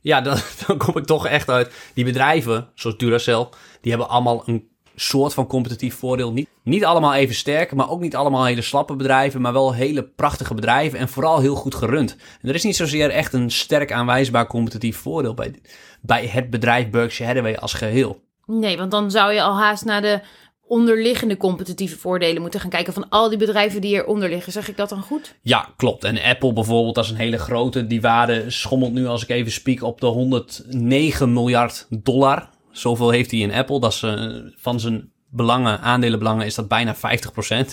[0.00, 1.72] ja dan, dan kom ik toch echt uit.
[1.94, 3.48] Die bedrijven, zoals Duracell,
[3.80, 6.32] die hebben allemaal een soort van competitief voordeel.
[6.32, 10.02] Niet, niet allemaal even sterk, maar ook niet allemaal hele slappe bedrijven, maar wel hele
[10.02, 12.16] prachtige bedrijven en vooral heel goed gerund.
[12.42, 15.54] En er is niet zozeer echt een sterk aanwijsbaar competitief voordeel bij,
[16.00, 18.20] bij het bedrijf Berkshire Hathaway als geheel.
[18.46, 20.20] Nee, want dan zou je al haast naar de
[20.70, 24.52] onderliggende competitieve voordelen moeten gaan kijken van al die bedrijven die eronder liggen.
[24.52, 25.34] Zeg ik dat dan goed?
[25.42, 26.04] Ja, klopt.
[26.04, 27.86] En Apple bijvoorbeeld, dat is een hele grote.
[27.86, 32.48] Die waarde schommelt nu, als ik even spiek, op de 109 miljard dollar.
[32.70, 33.80] Zoveel heeft hij in Apple.
[33.80, 34.24] Dat is eh,
[34.56, 36.98] van zijn belangen, aandelenbelangen, is dat bijna 50%.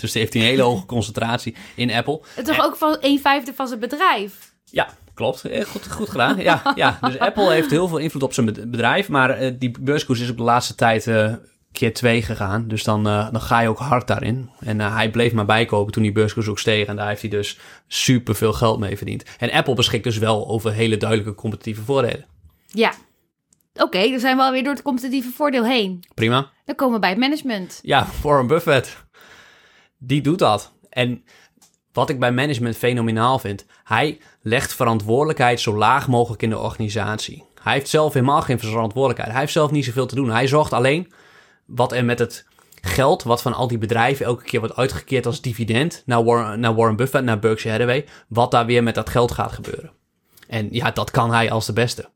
[0.00, 2.20] die heeft hij een hele hoge concentratie in Apple.
[2.34, 4.52] Het toch ook van een vijfde van zijn bedrijf?
[4.64, 5.44] Ja, klopt.
[5.44, 6.38] Eh, Goed, goed gedaan.
[6.40, 9.08] Ja, ja, dus Apple heeft heel veel invloed op zijn bed- bedrijf.
[9.08, 11.32] Maar eh, die beurskoers is op de laatste tijd eh,
[11.72, 12.68] keer twee gegaan.
[12.68, 14.50] Dus dan, eh, dan ga je ook hard daarin.
[14.60, 16.86] En eh, hij bleef maar bijkopen toen die beurskoers ook steeg.
[16.86, 19.24] En daar heeft hij dus super veel geld mee verdiend.
[19.38, 22.26] En Apple beschikt dus wel over hele duidelijke competitieve voordelen.
[22.66, 22.92] Ja.
[23.74, 26.04] Oké, dan zijn we alweer door het competitieve voordeel heen.
[26.14, 26.50] Prima.
[26.64, 27.78] Dan komen we bij het management.
[27.82, 29.06] Ja, Warren Buffett.
[29.98, 30.72] Die doet dat.
[30.90, 31.24] En
[31.92, 37.44] wat ik bij management fenomenaal vind, hij legt verantwoordelijkheid zo laag mogelijk in de organisatie.
[37.62, 39.30] Hij heeft zelf helemaal geen verantwoordelijkheid.
[39.30, 40.30] Hij heeft zelf niet zoveel te doen.
[40.30, 41.12] Hij zorgt alleen
[41.68, 42.46] wat er met het
[42.80, 46.74] geld, wat van al die bedrijven elke keer wordt uitgekeerd als dividend naar Warren, naar
[46.74, 49.92] Warren Buffett, naar Berkshire Hathaway, wat daar weer met dat geld gaat gebeuren.
[50.48, 52.08] En ja, dat kan hij als de beste.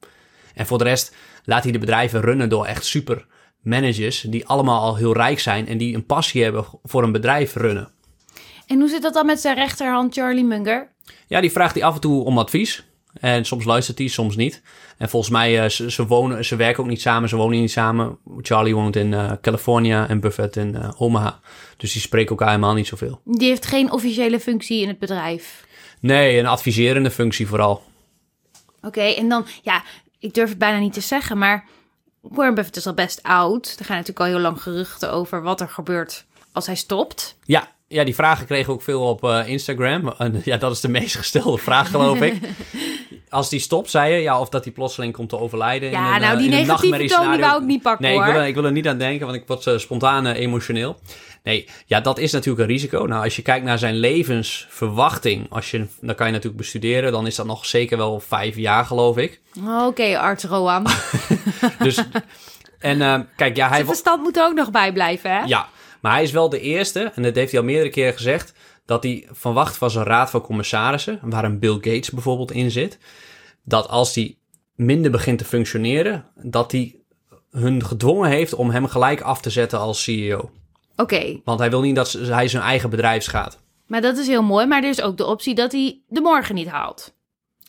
[0.55, 3.27] En voor de rest laat hij de bedrijven runnen door echt super
[3.61, 7.55] managers die allemaal al heel rijk zijn en die een passie hebben voor een bedrijf
[7.55, 7.91] runnen.
[8.67, 10.93] En hoe zit dat dan met zijn rechterhand Charlie Munger?
[11.27, 12.85] Ja, die vraagt hij af en toe om advies.
[13.21, 14.63] En soms luistert hij, soms niet.
[14.99, 17.71] En volgens mij, eh, ze, ze, wonen, ze werken ook niet samen, ze wonen niet
[17.71, 18.19] samen.
[18.41, 21.41] Charlie woont in eh California en Buffett in eh, Omaha.
[21.77, 23.21] Dus die spreken elkaar helemaal niet zoveel.
[23.25, 25.67] Die heeft geen officiële functie in het bedrijf.
[26.01, 27.83] Nee, een adviserende functie vooral.
[28.83, 29.83] Oké, en dan, ja,
[30.19, 31.65] ik durf het bijna niet te zeggen, maar
[32.21, 33.77] Warren Buffett is al best oud.
[33.79, 37.37] Er gaan natuurlijk al heel lang geruchten over wat er gebeurt als hij stopt.
[37.45, 40.13] Ja, ja die vragen kregen we ook veel op eh, Instagram.
[40.19, 42.35] En ja, dat is de meest gestelde vraag, geloof ik.
[43.29, 45.91] als die stopt, zei je, ja, of dat hij plotseling komt te overlijden.
[45.91, 48.15] Ja, in een, nou, eh, die in negatieve toon die wou ik niet pakken, Nee,
[48.15, 48.33] ik hoor.
[48.33, 50.97] wil, er- ik wil er niet aan denken, want ik word eh, spontaan eh, emotioneel.
[51.43, 53.05] Nee, ja, dat is natuurlijk een risico.
[53.07, 57.27] Nou, als je kijkt naar zijn levensverwachting, als je, dan kan je natuurlijk bestuderen, dan
[57.27, 59.41] is dat nog zeker wel vijf jaar, geloof ik.
[59.87, 60.87] Oké, arts Roan.
[61.79, 62.05] Dus,
[62.79, 63.75] en eh, kijk, ja, hij...
[63.75, 65.41] Zijn verstand moet er ook nog bij blijven, hè?
[65.45, 65.69] Ja,
[66.03, 68.53] maar hij is wel de eerste, en dat heeft hij al meerdere keren gezegd,
[68.87, 72.99] dat hij verwacht van zijn raad van commissarissen, waar een Bill Gates bijvoorbeeld in zit,
[73.65, 74.39] dat als die
[74.75, 76.97] minder begint te functioneren, dat hij
[77.51, 80.51] hun gedwongen heeft om hem gelijk af te zetten als CEO.
[80.97, 83.59] Oké, Want hij wil niet dat hij zijn eigen bedrijf schaadt.
[83.87, 84.67] maar dat is heel mooi.
[84.67, 87.15] Maar er is ook de optie dat hij de morgen niet haalt.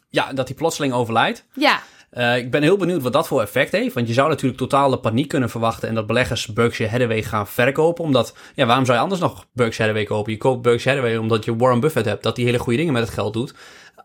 [0.09, 1.45] Ja, dat hij plotseling overlijdt.
[1.53, 1.81] Ja,
[2.13, 3.93] Eh, ik ben heel benieuwd wat dat voor effect heeft.
[3.93, 5.89] Want je zou natuurlijk totale paniek kunnen verwachten.
[5.89, 8.03] En dat beleggers Berkshire Hathaway gaan verkopen.
[8.03, 10.31] Omdat, ja, waarom zou je anders nog Berkshire Hathaway kopen?
[10.31, 12.23] Je koopt Berkshire Hathaway omdat je Warren Buffett hebt.
[12.23, 13.53] Dat die hele goede dingen met het geld doet.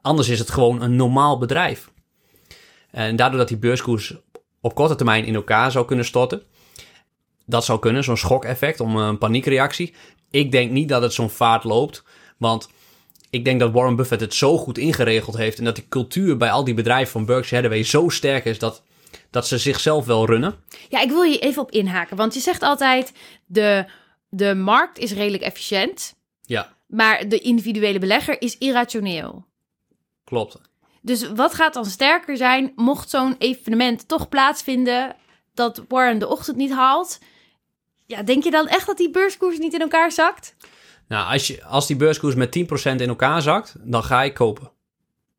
[0.03, 1.91] Anders is het gewoon een normaal bedrijf.
[2.91, 4.17] En daardoor dat die beurskoers
[4.61, 6.43] op korte termijn in elkaar zou kunnen storten.
[7.47, 9.95] Dat zou kunnen, zo'n schokeffect om een paniekreactie.
[10.31, 12.05] Ik denk niet dat het zo'n vaart loopt.
[12.39, 12.69] Want
[13.31, 15.59] ik denk dat Warren Buffett het zo goed ingeregeld heeft.
[15.59, 18.83] En dat die cultuur bij al die bedrijven van Berkshire Hathaway zo sterk is dat,
[19.31, 20.57] dat ze zichzelf wel runnen.
[20.89, 22.17] Ja, ik wil je even op inhaken.
[22.17, 23.13] Want je zegt altijd,
[23.47, 23.85] de,
[24.29, 26.15] de markt is redelijk efficiënt.
[26.43, 29.45] Ja, Maar de individuele belegger is irrationeel.
[30.25, 30.59] klopt.
[31.03, 35.17] Dus wat gaat dan sterker zijn mocht zo'n evenement toch plaatsvinden
[35.55, 37.19] dat Warren de ochtend niet haalt?
[38.07, 40.55] Ja, denk je dan echt dat die beurskoers niet in elkaar zakt?
[41.09, 44.71] Nou, als, je, als die beurskoers met 10% in elkaar zakt, dan ga ik kopen.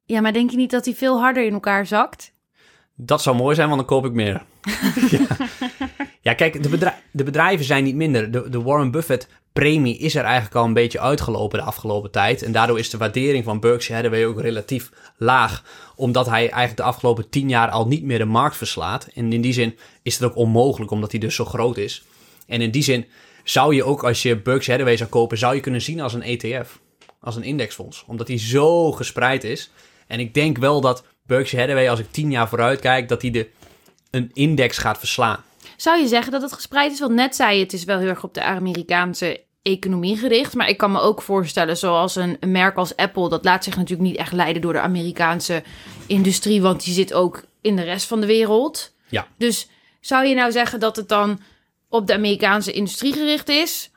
[0.05, 2.33] Ja, maar denk je niet dat die veel harder in elkaar zakt?
[2.95, 4.43] Dat zou mooi zijn, want dan koop ik meer.
[5.09, 5.27] ja.
[6.21, 8.31] ja, kijk, de, de bedrijven zijn niet minder.
[8.31, 12.41] De, de Warren Buffett premie is er eigenlijk al een beetje uitgelopen de afgelopen tijd.
[12.41, 15.63] En daardoor is de waardering van Berkshire Hathaway ook relatief laag.
[15.95, 19.07] Omdat hij eigenlijk de afgelopen tien jaar al niet meer de markt verslaat.
[19.13, 22.03] En in die zin is het ook onmogelijk, omdat hij dus zo groot is.
[22.47, 23.05] En in die zin
[23.49, 26.21] zou je ook, als je Berkshire Hathaway zou kopen, zou je kunnen zien als een
[26.21, 26.79] ETF.
[27.21, 28.03] Als een indexfonds.
[28.07, 29.71] Omdat hij zo gespreid is.
[30.07, 33.31] En ik denk wel dat Berkshire Hathaway, als ik tien jaar vooruit kijk, dat hij
[33.31, 33.49] de,
[34.11, 35.43] een index gaat verslaan.
[35.77, 36.99] Zou je zeggen dat het gespreid is?
[36.99, 40.55] Want net zei je, het is wel heel erg op de Amerikaanse economie gericht.
[40.55, 43.29] Maar ik kan me ook voorstellen, zoals een, een merk als Apple...
[43.29, 45.63] dat laat zich natuurlijk niet echt leiden door de Amerikaanse
[46.07, 46.61] industrie...
[46.61, 48.93] want die zit ook in de rest van de wereld.
[49.07, 49.27] Ja.
[49.37, 49.67] Dus
[49.99, 51.39] zou je nou zeggen dat het dan
[51.89, 53.91] op de Amerikaanse industrie gericht is?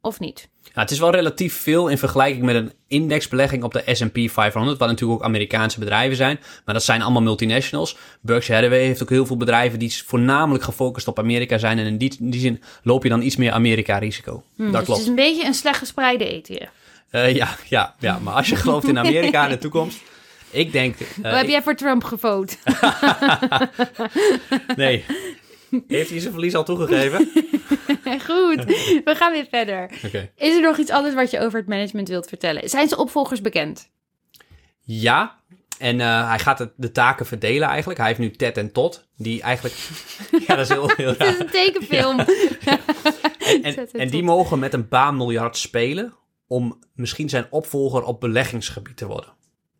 [0.00, 0.50] Of niet?
[0.74, 4.78] Ja, het is wel relatief veel in vergelijking met een indexbelegging op de S&P 500,
[4.78, 6.38] wat natuurlijk ook Amerikaanse bedrijven zijn.
[6.64, 7.96] Maar dat zijn allemaal multinationals.
[8.20, 11.78] Berkshire Hathaway heeft ook heel veel bedrijven die voornamelijk gefocust op Amerika zijn.
[11.78, 14.42] En in die, in die zin loop je dan iets meer Amerika-risico.
[14.56, 14.88] Hm, dat dus klopt.
[14.88, 16.70] het is een beetje een slecht gespreide ETF.
[17.10, 19.98] Eh, ja, ja, ja, maar als je gelooft in Amerika in de toekomst...
[20.50, 20.96] Ik denk...
[21.22, 22.58] Hoe heb jij voor Trump gevoot?
[24.76, 25.04] nee.
[25.86, 27.18] Heeft hij zijn verlies al toegegeven?
[28.28, 28.64] Goed,
[29.04, 29.90] we gaan weer verder.
[30.36, 32.68] Is er nog iets anders wat je over het management wilt vertellen?
[32.68, 33.90] Zijn zijn opvolgers bekend?
[34.80, 35.40] Ja,
[35.78, 37.98] en eh, hij gaat de taken verdelen eigenlijk.
[37.98, 39.74] Hij heeft nu Ted en Todd, die eigenlijk...
[40.46, 41.28] ja, dat is heel, heel Het raar.
[41.28, 42.18] is een tekenfilm.
[42.18, 46.14] En, en en die mogen met een paar miljard spelen
[46.46, 49.32] om misschien zijn opvolger op beleggingsgebied te worden.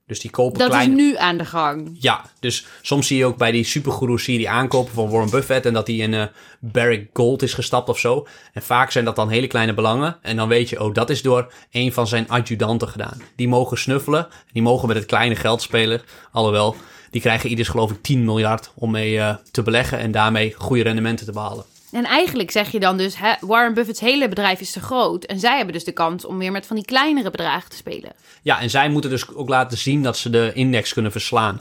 [0.07, 1.97] Dus die kopen Dat is nu aan de gang.
[2.01, 5.73] Ja, dus soms zie je ook bij die supergoeroes die aankopen van Warren Buffett en
[5.73, 6.27] dat hij in eh
[6.61, 8.27] Barrick Gold is gestapt of zo.
[8.53, 10.17] En vaak zijn dat dan hele kleine belangen.
[10.23, 13.23] En dan weet je, oh, dat is door een van zijn adjudanten gedaan.
[13.37, 16.03] Die mogen snuffelen, die mogen met het kleine geld spelen.
[16.33, 16.77] Alhoewel,
[17.11, 20.83] die krijgen ieders geloof ik 10 miljard om mee eh, te beleggen en daarmee goede
[20.83, 21.65] rendementen te behalen.
[21.93, 25.25] En eigenlijk zeg je dan dus, hè, Warren Buffett's hele bedrijf is te groot.
[25.25, 28.13] En zij hebben dus de kans om weer met van die kleinere bedragen te spelen.
[28.43, 31.61] Ja, en zij moeten dus ook laten zien dat ze de index kunnen verslaan.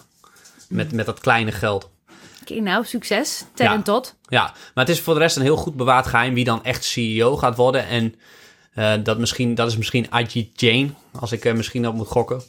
[0.68, 1.90] Met, met dat kleine geld.
[2.42, 3.44] Oké, nou, succes.
[3.56, 3.74] Ja.
[3.74, 4.16] en Todd.
[4.28, 6.84] Ja, maar het is voor de rest een heel goed bewaard geheim wie dan echt
[6.84, 7.88] CEO gaat worden.
[7.88, 8.16] En
[8.74, 12.42] eh, dat, misschien, dat is misschien Ajit Jain, als ik er misschien op moet gokken.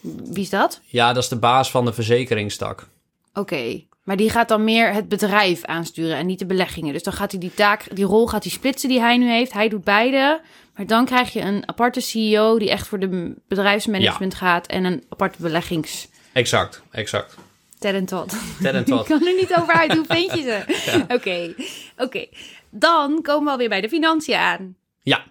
[0.00, 0.80] Wie is dat?
[0.84, 2.88] Ja, dat is de baas van de verzekeringstak.
[3.34, 6.92] Oké, maar die gaat dan meer het bedrijf aansturen en niet de beleggingen.
[6.92, 9.52] Dus dan gaat hij die taak, die rol gaat hij splitsen die hij nu heeft.
[9.52, 10.40] Hij doet beide.
[10.76, 15.04] Maar dan krijg je een aparte CEO die echt voor de bedrijfsmanagement gaat en een
[15.08, 16.08] aparte beleggings.
[16.32, 17.34] Exact, exact.
[17.78, 18.34] Ted en Todd.
[18.62, 19.06] Ted en Ik Todd.
[19.06, 19.94] kan er niet over uit.
[19.94, 21.04] Hoe vind je ze?
[21.16, 21.54] Oké,
[21.96, 22.26] oké.
[22.70, 24.76] Dan komen we alweer bij de financiën aan.
[25.02, 25.24] Ja.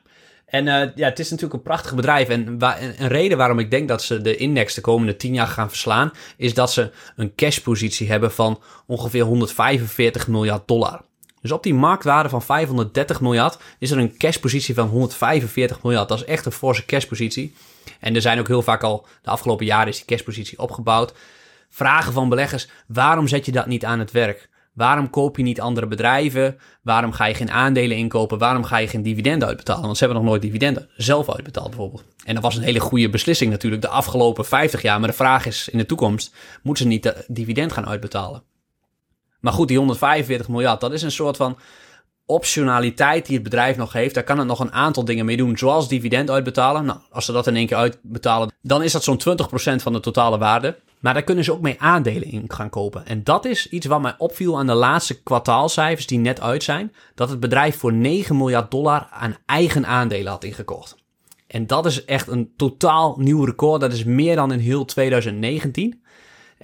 [0.45, 2.29] En eh, ja, het is natuurlijk een prachtig bedrijf.
[2.29, 2.57] En
[2.97, 6.11] een reden waarom ik denk dat ze de index de komende 10 jaar gaan verslaan,
[6.37, 11.01] is dat ze een cashpositie hebben van ongeveer 145 miljard dollar.
[11.41, 16.09] Dus op die marktwaarde van 530 miljard is er een cashpositie van 145 miljard.
[16.09, 17.55] Dat is echt een forse cashpositie.
[17.99, 21.13] En er zijn ook heel vaak al, de afgelopen jaren is die cashpositie opgebouwd.
[21.69, 24.49] vragen van beleggers: waarom zet je dat niet aan het werk?
[24.75, 26.57] Waarom koop je niet andere bedrijven?
[26.81, 28.37] Waarom ga je geen aandelen inkopen?
[28.37, 29.83] Waarom ga je geen dividenden uitbetalen?
[29.83, 32.03] Want ze hebben nog nooit dividenden zelf uitbetaald bijvoorbeeld.
[32.25, 34.99] En dat was een hele goede beslissing natuurlijk de afgelopen 50 jaar.
[34.99, 38.43] Maar de vraag is in de toekomst, moeten ze niet de dividend gaan uitbetalen?
[39.39, 41.57] Maar goed, die 145 miljard, dat is een soort van
[42.25, 44.13] optionaliteit die het bedrijf nog heeft.
[44.13, 46.85] Daar kan het nog een aantal dingen mee doen, zoals dividend uitbetalen.
[46.85, 49.99] Nou, als ze dat in één keer uitbetalen, dan is dat zo'n 20% van de
[49.99, 50.77] totale waarde.
[51.05, 53.05] Maar daar kunnen ze ook mee aandelen in gaan kopen.
[53.05, 56.93] En dat is iets wat mij opviel aan de laatste kwartaalcijfers die net uit zijn.
[57.15, 60.95] Dat het bedrijf voor 9 miljard dollar aan eigen aandelen had ingekocht.
[61.47, 63.81] En dat is echt een totaal nieuw record.
[63.81, 66.03] Dat is meer dan in heel 2019.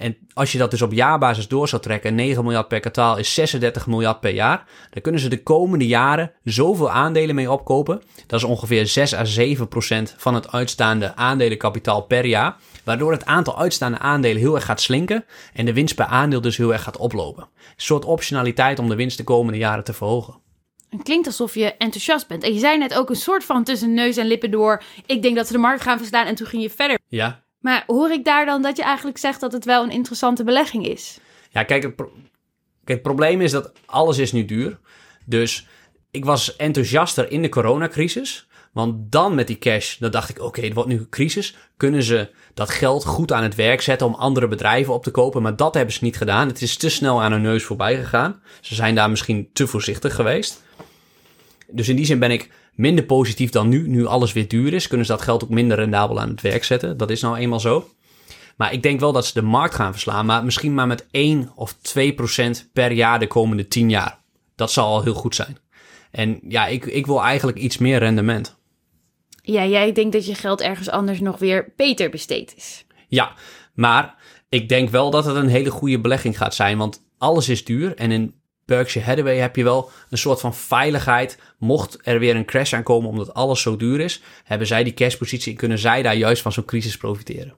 [0.02, 3.34] En als je dat dus op jaarbasis door zou trekken, 9 miljard per kwartaal is
[3.34, 4.64] 36 miljard per jaar.
[4.90, 8.02] Dan kunnen ze de komende jaren zoveel aandelen mee opkopen.
[8.26, 12.56] Dat is ongeveer 6 à 7 procent van het uitstaande aandelenkapitaal per jaar.
[12.84, 16.56] Waardoor het aantal uitstaande aandelen heel erg gaat slinken en de winst per aandeel dus
[16.56, 17.42] heel erg gaat oplopen.
[17.42, 20.40] Een soort optionaliteit om de winst de komende jaren te verhogen.
[20.92, 22.42] Het klinkt alsof je enthousiast bent.
[22.42, 24.82] En je zei net ook een soort van tussen neus en lippen door.
[25.06, 26.98] Ik denk dat ze de markt gaan verslaan en toen ging je verder.
[27.08, 30.44] Ja, Maar hoor ik daar dan dat je eigenlijk zegt dat het wel een interessante
[30.44, 31.18] belegging is?
[31.50, 32.08] Ja, kijk het, kijk,
[32.84, 34.78] het probleem is dat alles is nu duur.
[35.24, 35.66] Dus
[36.10, 38.46] ik was enthousiaster in de coronacrisis.
[38.72, 41.56] Want dan met die cash, dan dacht ik, oké, het wordt nu een crisis.
[41.76, 45.42] Kunnen ze dat geld goed aan het werk zetten om andere bedrijven op te kopen?
[45.42, 46.48] Maar dat hebben ze niet gedaan.
[46.48, 48.42] Het is te snel aan hun neus voorbij gegaan.
[48.60, 50.62] Ze zijn daar misschien te voorzichtig geweest.
[51.70, 53.88] Dus in die zin ben ik minder positief dan nu.
[53.88, 56.64] Nu alles weer duur is, kunnen ze dat geld ook minder rendabel aan het werk
[56.64, 56.96] zetten.
[56.96, 57.88] Dat is nou eenmaal zo.
[58.56, 61.52] Maar ik denk wel dat ze de markt gaan verslaan, maar misschien maar met 1
[61.54, 64.18] of 2 procent per jaar de komende 10 jaar.
[64.54, 65.56] Dat zal al heel goed zijn.
[66.10, 68.56] En ja, ik, ik wil eigenlijk iets meer rendement.
[69.42, 72.84] Ja, jij denkt dat je geld ergens anders nog weer beter besteed is.
[73.08, 73.32] Ja,
[73.74, 74.14] maar
[74.48, 77.96] ik denk wel dat het een hele goede belegging gaat zijn, want alles is duur.
[77.96, 81.38] En in Berkshire Hathaway heb je wel een soort van veiligheid.
[81.58, 85.52] Mocht er weer een crash aankomen omdat alles zo duur is, hebben zij die cashpositie
[85.52, 87.56] en kunnen zij daar juist van zo'n crisis profiteren.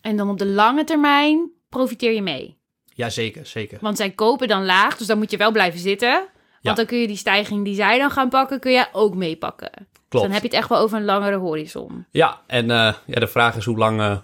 [0.00, 2.58] En dan op de lange termijn profiteer je mee.
[2.94, 3.78] Ja, zeker, zeker.
[3.80, 6.10] Want zij kopen dan laag, dus dan moet je wel blijven zitten.
[6.10, 6.28] Want
[6.60, 6.74] Ja.
[6.74, 9.70] dan kun je die stijging die zij dan gaan pakken, kun je ook meepakken.
[9.76, 10.24] Dus Klopt.
[10.26, 12.06] dan heb je het echt wel over een langere horizon.
[12.10, 14.18] Ja, en eh, ja, de vraag is hoe lang eh,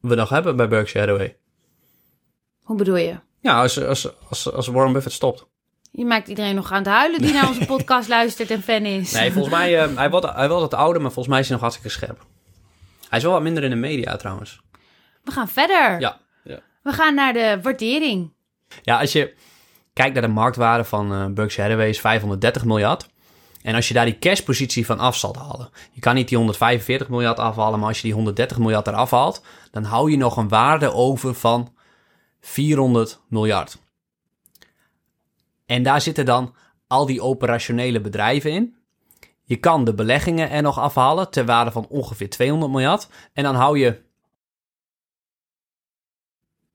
[0.00, 1.36] we nog hebben bij Berkshire Hathaway.
[2.62, 3.14] Hoe bedoel je?
[3.40, 5.46] Ja, als, als, als, als Warren Buffett stopt.
[5.92, 9.12] Je maakt iedereen nog aan het huilen die naar onze podcast luistert en fan is.
[9.12, 11.54] Nee, volgens mij, eh, hij, wordt, hij wordt het ouder, maar volgens mij is hij
[11.54, 12.26] nog hartstikke scherp.
[13.08, 14.60] Hij is wel wat minder in de media trouwens.
[15.24, 16.00] We gaan verder.
[16.00, 16.20] Ja.
[16.44, 18.32] Ja, We gaan naar de waardering.
[18.82, 19.34] ja als je
[19.92, 23.08] kijkt naar de marktwaarde van eh, Berkshire Hathaway is 530 miljard.
[23.62, 25.70] En als je daar die cashpositie van af zal halen.
[25.92, 29.42] Je kan niet die 145 miljard afhalen, maar als je die 130 miljard eraf haalt,
[29.70, 31.72] dan hou je nog een waarde over van
[32.40, 33.78] 400 miljard.
[35.66, 36.54] En daar zitten dan
[36.86, 38.76] al die operationele bedrijven in.
[39.44, 43.08] Je kan de beleggingen er nog afhalen ter waarde van ongeveer 200 miljard.
[43.32, 44.02] En dan hou je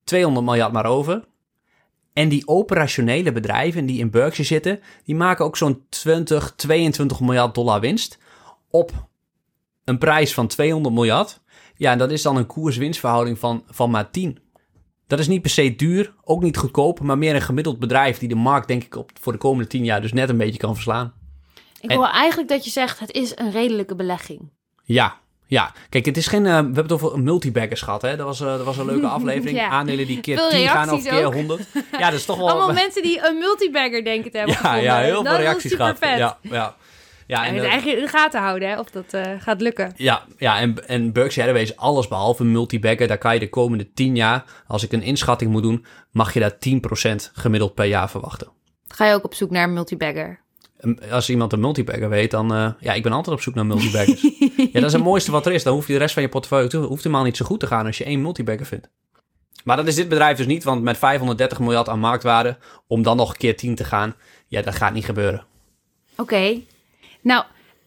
[0.03, 1.25] 200 miljard maar over.
[2.13, 7.55] En die operationele bedrijven die in Berkshire zitten, die maken ook zo'n 20, 22 miljard
[7.55, 8.17] dollar winst
[8.69, 9.07] op
[9.83, 11.41] een prijs van 200 miljard.
[11.75, 14.39] Ja, en dat is dan een koers-winstverhouding van, van maar 10.
[15.07, 18.29] Dat is niet per se duur, ook niet goedkoop, maar meer een gemiddeld bedrijf die
[18.29, 20.73] de markt denk ik op, voor de komende 10 jaar dus net een beetje kan
[20.73, 21.13] verslaan.
[21.81, 24.49] Ik En- wil eigenlijk dat je zegt, het is een redelijke belegging.
[24.83, 25.73] Ja, ja.
[25.89, 26.45] Kijk, het is geen.
[26.45, 28.15] eh, we hebben het over multibaggers gehad, hè?
[28.15, 29.57] Dat was, eh, dat was een leuke aflevering.
[29.57, 29.69] Ja.
[29.69, 31.33] Aandelen die keer Veel 10 gaan of keer ook.
[31.33, 31.67] 100.
[31.91, 32.49] Ja, dat is toch wel.
[32.51, 34.83] Allemaal mensen die een multibagger denken te hebben ja, gevonden.
[34.83, 35.97] ja, heel dat veel reacties gehad.
[36.01, 36.75] Ja, ja.
[37.27, 39.61] Ja, En en, het eh, eigenlijk in de gaten houden, hè, of dat eh, gaat
[39.61, 39.93] lukken.
[39.95, 43.07] ja, ja, en, en Berkshire Hathaway is alles behalve een multibagger.
[43.07, 46.39] Daar kan je de komende 10 jaar, als ik een inschatting moet doen, mag je
[46.39, 48.47] daar 10% gemiddeld per jaar verwachten.
[48.87, 50.43] Ga je ook op zoek naar een multibagger?
[51.11, 52.53] Als iemand een multibagger weet, dan...
[52.53, 54.21] eh, ja, ik ben altijd op zoek naar multibaggers.
[54.57, 55.63] ja, dat is het mooiste wat er is.
[55.63, 56.67] Dan hoef je de rest van je portefeuille...
[56.69, 58.89] toe- hoeft helemaal niet zo goed te gaan als je één multibagger vindt.
[59.63, 62.57] Maar dat is dit bedrijf dus niet, want met 530 miljard aan marktwaarde...
[62.87, 64.15] om dan nog een keer 10 te gaan,
[64.47, 65.45] ja, dat gaat niet gebeuren.
[66.17, 66.59] Oké.
[67.25, 67.43] Nou,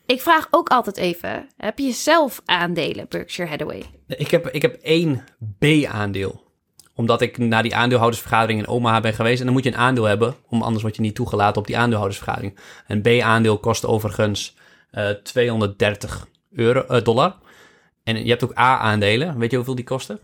[0.07, 3.83] ik vraag ook altijd even, heb je zelf aandelen Berkshire Hathaway?
[4.07, 5.25] Ik heb, ik heb één
[5.59, 6.47] B-aandeel.
[6.95, 9.39] Omdat ik naar die aandeelhoudersvergadering in Omaha ben geweest.
[9.39, 11.79] En dan moet je een aandeel hebben, om anders word je niet toegelaten op die
[11.79, 12.59] aandeelhoudersvergadering.
[12.87, 14.57] Een B-aandeel kost overigens
[14.91, 17.37] eh 230 euro, eh, dollar.
[18.05, 19.39] En je hebt ook A-aandelen.
[19.39, 20.21] Weet je hoeveel die kosten?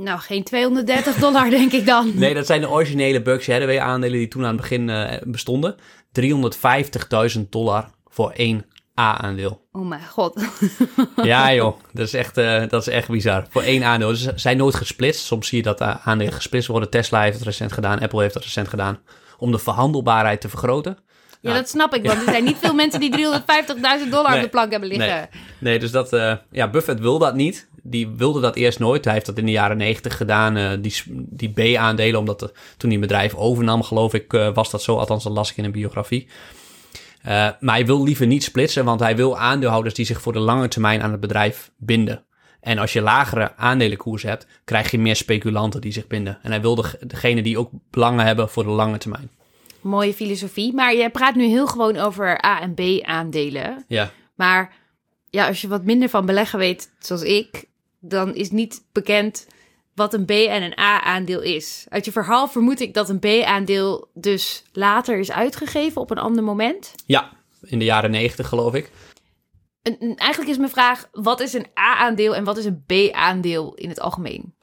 [0.00, 2.12] Nou, geen 230 dollar denk ik dan.
[2.14, 5.76] Nee, dat zijn de originele Berkshire Hathaway aandelen die toen aan het begin eh, bestonden.
[6.12, 8.66] 350.000 dollar voor één
[9.00, 9.66] A-aandeel.
[9.72, 10.40] Oh mijn god.
[11.22, 13.46] Ja joh, dat is, echt, uh, dat is echt bizar.
[13.50, 14.14] Voor één aandeel.
[14.14, 15.24] Ze zijn nooit gesplitst.
[15.24, 16.90] Soms zie je dat aandelen gesplitst worden.
[16.90, 17.98] Tesla heeft het recent gedaan.
[17.98, 18.98] Apple heeft het recent gedaan.
[19.38, 20.98] Om de verhandelbaarheid te vergroten.
[21.40, 24.48] Ja, dat snap ik, want er zijn niet veel mensen die 350.000 dollar op de
[24.48, 25.08] plank hebben liggen.
[25.08, 25.26] Nee,
[25.58, 27.68] nee dus dat, uh, ja, Buffett wil dat niet.
[27.90, 29.04] Die wilde dat eerst nooit.
[29.04, 32.90] Hij heeft dat in de jaren 90 gedaan, uh, die, die B-aandelen, omdat de, toen
[32.90, 34.96] hij bedrijf overnam, geloof ik, uh, was dat zo.
[34.96, 36.28] Althans, dat las ik in een biografie.
[37.60, 40.68] maar hij wil liever niet splitsen, want hij wil aandeelhouders die zich voor de lange
[40.68, 42.26] termijn aan het bedrijf binden.
[42.60, 46.38] En als je lagere aandelenkoers hebt, krijg je meer speculanten die zich binden.
[46.42, 49.30] En hij wil degene die ook belangen hebben voor de lange termijn.
[49.80, 50.74] Mooie filosofie.
[50.74, 53.84] Maar je praat nu heel gewoon over A- en B-aandelen.
[53.88, 54.10] Ja.
[54.34, 54.76] Maar
[55.30, 57.64] ja, als je wat minder van beleggen weet, zoals ik,
[58.00, 59.46] dan is niet bekend
[59.94, 61.86] wat een B- en een A-aandeel is.
[61.88, 66.44] Uit je verhaal vermoed ik dat een B-aandeel dus later is uitgegeven op een ander
[66.44, 66.94] moment.
[67.06, 67.30] Ja,
[67.62, 68.90] in de jaren 90 geloof ik.
[69.82, 73.88] En, eigenlijk is mijn vraag, wat is een A-aandeel en wat is een B-aandeel in
[73.88, 74.54] het algemeen?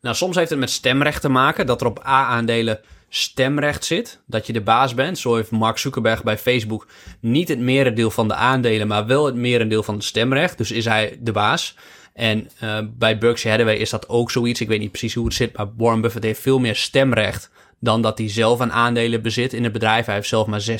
[0.00, 4.46] Nou, soms heeft het met stemrecht te maken, dat er op A-aandelen stemrecht zit, dat
[4.46, 5.18] je de baas bent.
[5.18, 6.86] Zo heeft Mark Zuckerberg bij Facebook
[7.20, 10.58] niet het merendeel van de aandelen, maar wel het merendeel van het stemrecht.
[10.58, 11.76] Dus is hij de baas.
[12.14, 14.60] En uh, bij Berkshire Hathaway is dat ook zoiets.
[14.60, 18.02] Ik weet niet precies hoe het zit, maar Warren Buffett heeft veel meer stemrecht dan
[18.02, 20.06] dat hij zelf aan aandelen bezit in het bedrijf.
[20.06, 20.74] Hij heeft zelf maar 16%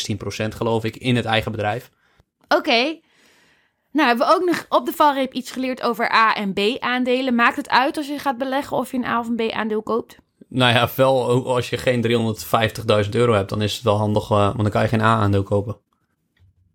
[0.49, 1.91] geloof ik in het eigen bedrijf.
[2.45, 2.57] Oké.
[2.57, 3.03] Okay.
[3.93, 7.35] Nou, hebben we ook nog op de valreep iets geleerd over A- en B-aandelen.
[7.35, 10.17] Maakt het uit als je gaat beleggen of je een A- of een B-aandeel koopt?
[10.49, 12.03] Nou ja, wel als je geen
[13.05, 15.43] 350.000 euro hebt, dan is het wel handig, uh, want dan kan je geen A-aandeel
[15.43, 15.77] kopen.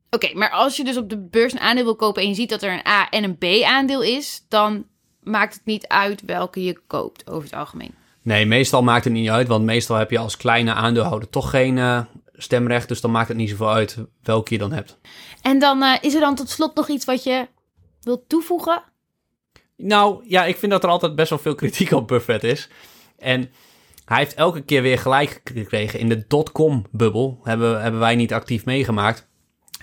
[0.09, 2.35] Oké, okay, maar als je dus op de beurs een aandeel wil kopen en je
[2.35, 4.85] ziet dat er een A- en een B-aandeel is, dan
[5.23, 7.95] maakt het niet uit welke je koopt over het algemeen.
[8.21, 11.77] Nee, meestal maakt het niet uit, want meestal heb je als kleine aandeelhouder toch geen
[11.77, 12.01] uh,
[12.33, 14.99] stemrecht, dus dan maakt het niet zoveel uit welke je dan hebt.
[15.41, 17.47] En dan uh, is er dan tot slot nog iets wat je
[18.01, 18.83] wilt toevoegen?
[19.75, 22.69] Nou ja, ik vind dat er altijd best wel veel kritiek op Buffett is.
[23.17, 23.51] En
[24.05, 25.99] hij heeft elke keer weer gelijk gekregen.
[25.99, 29.27] In de dotcom-bubbel hebben, hebben wij niet actief meegemaakt.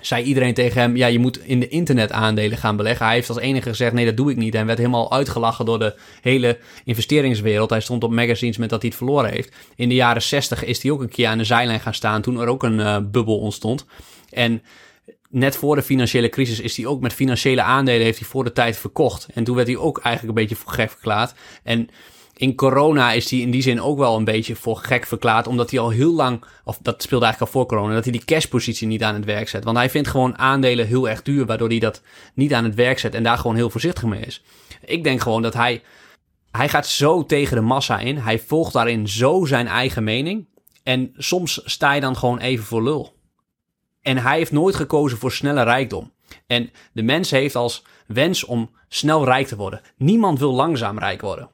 [0.06, 3.06] Zei iedereen tegen hem, ja, je moet in de internetaandelen gaan beleggen.
[3.06, 4.54] Hij heeft als enige gezegd, nee, dat doe ik niet.
[4.54, 7.70] En werd helemaal uitgelachen door de hele investeringswereld.
[7.70, 9.54] Hij stond op magazines met dat hij het verloren heeft.
[9.76, 12.40] In de jaren 60 is hij ook een keer aan de zijlijn gaan staan toen
[12.40, 13.86] er ook een uh, bubbel ontstond.
[14.30, 14.62] En
[15.28, 18.52] net voor de financiële crisis is hij ook met financiële aandelen heeft hij voor de
[18.52, 19.26] tijd verkocht.
[19.34, 21.34] En toen werd hij ook eigenlijk een beetje gek verklaard.
[21.62, 21.88] En
[22.36, 25.46] in corona is hij in die zin ook wel een beetje voor gek verklaard.
[25.46, 28.24] Omdat hij al heel lang, of dat speelde eigenlijk al voor corona, dat hij die
[28.24, 29.64] cashpositie niet aan het werk zet.
[29.64, 32.02] Want hij vindt gewoon aandelen heel erg duur, waardoor hij dat
[32.34, 34.42] niet aan het werk zet en daar gewoon heel voorzichtig mee is.
[34.84, 35.82] Ik denk gewoon dat hij,
[36.50, 38.16] hij gaat zo tegen de massa in.
[38.16, 40.46] Hij volgt daarin zo zijn eigen mening.
[40.82, 43.12] En soms sta je dan gewoon even voor lul.
[44.02, 46.12] En hij heeft nooit gekozen voor snelle rijkdom.
[46.46, 49.80] En de mens heeft als wens om snel rijk te worden.
[49.96, 51.53] Niemand wil langzaam rijk worden.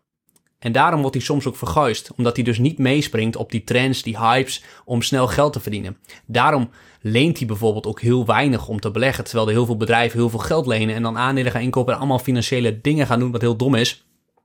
[0.60, 4.02] En daarom wordt hij soms ook verguisd, omdat hij dus niet meespringt op die trends,
[4.02, 5.96] die hypes, om snel geld te verdienen.
[6.26, 6.70] Daarom
[7.00, 10.30] leent hij bijvoorbeeld ook heel weinig om te beleggen, terwijl er heel veel bedrijven heel
[10.30, 13.40] veel geld lenen en dan aandelen gaan inkopen en allemaal financiële dingen gaan doen, wat
[13.40, 14.04] heel dom is.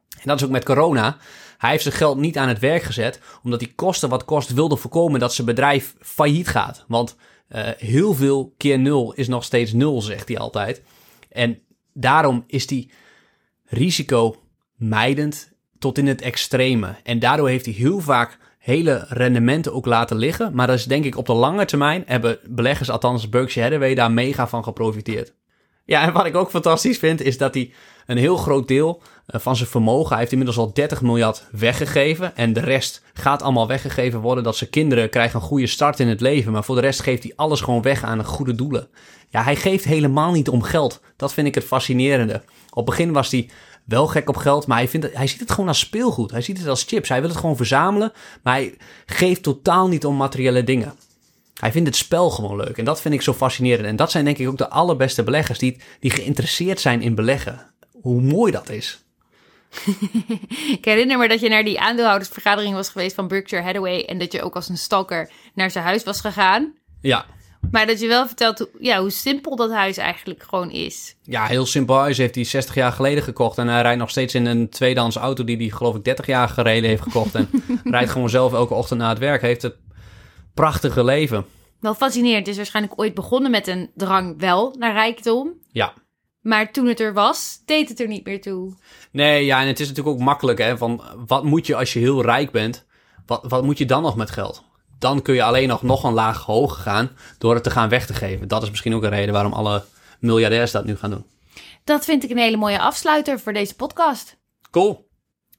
[0.10, 1.18] En dat is ook met corona.
[1.58, 4.78] Hij heeft zijn geld niet aan het werk gezet, omdat hij kosten wat kost wilde
[4.78, 6.86] voorkomen dat zijn bedrijf failliet gaat.
[6.88, 7.16] Want
[7.50, 10.82] uh, heel veel keer nul is nog steeds nul, zegt hij altijd.
[11.30, 11.60] En
[11.94, 12.90] daarom is hij
[13.66, 16.96] risicomijdend tot in het extreme.
[17.04, 20.52] En daardoor heeft hij heel vaak hele rendementen ook laten liggen.
[20.54, 24.12] Maar dat is denk ik op de lange termijn hebben beleggers, althans Berkshire Hathaway, daar
[24.12, 25.34] mega van geprofiteerd.
[25.86, 27.74] Ja, en wat ik ook fantastisch vind, is dat hij
[28.06, 32.36] een heel groot deel van zijn vermogen, hij heeft inmiddels al 30 miljard weggegeven.
[32.36, 34.44] En de rest gaat allemaal weggegeven worden.
[34.44, 36.52] Dat zijn kinderen krijgen een goede start in het leven.
[36.52, 38.88] Maar voor de rest geeft hij alles gewoon weg aan goede doelen.
[39.30, 41.02] Ja, hij geeft helemaal niet om geld.
[41.16, 42.42] Dat vind ik het fascinerende.
[42.70, 43.50] Op het begin was hij
[43.86, 46.32] wel gek op geld, maar hij, vindt het, hij ziet het gewoon als speelgoed.
[46.32, 47.10] Hij ziet het als chips.
[47.10, 48.12] Hij wil het gewoon verzamelen,
[48.44, 50.96] maar hij geeft totaal niet om materiële dingen.
[51.60, 53.86] Hij vindt het spel gewoon leuk en dat vind ik zo fascinerend.
[53.86, 57.74] En dat zijn denk ik ook de allerbeste beleggers die, die geïnteresseerd zijn in beleggen.
[58.02, 59.04] Hoe mooi dat is.
[60.78, 64.32] ik herinner me dat je naar die aandeelhoudersvergadering was geweest van Berkshire Hathaway en dat
[64.32, 66.74] je ook als een stalker naar zijn huis was gegaan.
[67.02, 67.26] Ja.
[67.72, 71.16] Maar dat je wel vertelt hoe, ja, hoe simpel dat huis eigenlijk gewoon is.
[71.22, 73.58] Ja, heel simpel huis heeft hij 60 jaar geleden gekocht.
[73.58, 76.50] En hij rijdt nog steeds in een tweedehands auto die hij geloof ik 30 jaar
[76.50, 77.36] geleden heeft gekocht.
[77.36, 77.50] En
[77.84, 79.42] rijdt gewoon zelf elke ochtend naar het werk.
[79.42, 79.76] Heeft het
[80.54, 81.46] prachtige leven.
[81.80, 82.40] Wel fascinerend.
[82.40, 85.54] Het is waarschijnlijk ooit begonnen met een drang wel naar rijkdom.
[85.72, 85.94] Ja.
[86.42, 88.74] Maar toen het er was, deed het er niet meer toe.
[89.12, 90.78] Nee, ja, en het is natuurlijk ook makkelijk, hè.
[90.78, 92.86] Van, wat moet je als je heel rijk bent?
[93.26, 94.64] Wat, wat moet je dan nog met geld?
[95.06, 98.06] Dan kun je alleen nog, nog een laag hoger gaan door het te gaan weg
[98.06, 98.48] te geven.
[98.48, 99.84] Dat is misschien ook een reden waarom alle
[100.20, 101.26] miljardairs dat nu gaan doen.
[101.84, 104.38] Dat vind ik een hele mooie afsluiter voor deze podcast.
[104.72, 105.08] Cool.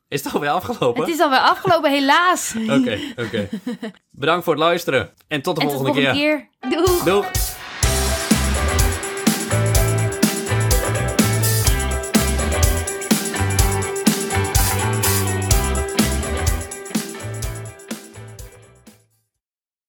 [0.09, 1.03] Is het alweer afgelopen?
[1.05, 2.55] Het is alweer afgelopen, helaas.
[2.79, 3.49] Oké, oké.
[4.11, 5.11] Bedankt voor het luisteren.
[5.29, 6.49] En tot de En tot de volgende volgende keer.
[6.61, 6.85] keer.
[6.85, 7.03] Doeg!
[7.03, 7.56] Doeg!